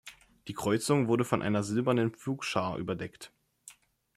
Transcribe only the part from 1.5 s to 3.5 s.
silbernen Pflugschar überdeckt.